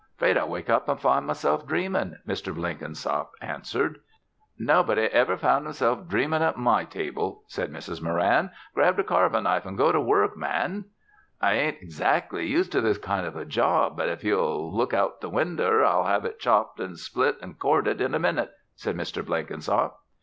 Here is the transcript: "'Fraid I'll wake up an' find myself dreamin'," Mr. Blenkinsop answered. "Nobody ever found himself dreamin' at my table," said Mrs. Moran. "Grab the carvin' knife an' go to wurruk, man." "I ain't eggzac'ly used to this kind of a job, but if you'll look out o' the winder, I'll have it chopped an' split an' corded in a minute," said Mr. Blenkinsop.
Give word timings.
"'Fraid 0.17 0.35
I'll 0.35 0.49
wake 0.49 0.67
up 0.67 0.89
an' 0.89 0.97
find 0.97 1.27
myself 1.27 1.67
dreamin'," 1.67 2.17
Mr. 2.27 2.55
Blenkinsop 2.55 3.33
answered. 3.39 3.99
"Nobody 4.57 5.03
ever 5.03 5.37
found 5.37 5.67
himself 5.67 6.07
dreamin' 6.07 6.41
at 6.41 6.57
my 6.57 6.85
table," 6.85 7.43
said 7.45 7.71
Mrs. 7.71 8.01
Moran. 8.01 8.49
"Grab 8.73 8.95
the 8.97 9.03
carvin' 9.03 9.43
knife 9.43 9.63
an' 9.67 9.75
go 9.75 9.91
to 9.91 9.99
wurruk, 10.01 10.35
man." 10.35 10.85
"I 11.39 11.53
ain't 11.53 11.81
eggzac'ly 11.83 12.47
used 12.47 12.71
to 12.71 12.81
this 12.81 12.97
kind 12.97 13.27
of 13.27 13.35
a 13.35 13.45
job, 13.45 13.95
but 13.95 14.09
if 14.09 14.23
you'll 14.23 14.75
look 14.75 14.91
out 14.91 15.11
o' 15.17 15.17
the 15.21 15.29
winder, 15.29 15.85
I'll 15.85 16.05
have 16.05 16.25
it 16.25 16.39
chopped 16.39 16.79
an' 16.79 16.95
split 16.95 17.37
an' 17.39 17.53
corded 17.59 18.01
in 18.01 18.15
a 18.15 18.17
minute," 18.19 18.49
said 18.75 18.97
Mr. 18.97 19.23
Blenkinsop. 19.23 19.99